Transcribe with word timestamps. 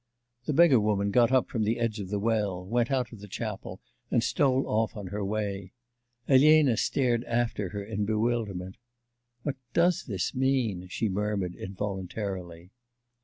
The 0.45 0.53
beggar 0.53 0.79
woman 0.79 1.11
got 1.11 1.31
up 1.31 1.47
from 1.47 1.61
the 1.61 1.77
edge 1.79 1.99
of 1.99 2.09
the 2.09 2.17
well, 2.17 2.65
went 2.65 2.89
out 2.89 3.11
of 3.11 3.19
the 3.19 3.27
chapel, 3.27 3.79
and 4.09 4.23
stole 4.23 4.67
off 4.67 4.95
on 4.97 5.09
her 5.09 5.23
way. 5.23 5.73
Elena 6.27 6.75
stared 6.75 7.23
after 7.25 7.69
her 7.69 7.83
in 7.83 8.05
bewilderment. 8.05 8.77
'What 9.43 9.57
does 9.73 10.05
this 10.05 10.33
mean?' 10.33 10.87
she 10.89 11.07
murmured 11.07 11.53
involuntarily. 11.53 12.71